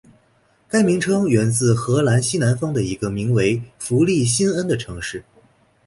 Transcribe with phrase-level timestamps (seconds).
[0.67, 5.23] 该名称源自荷兰西南方的一个名为弗利辛恩的城市。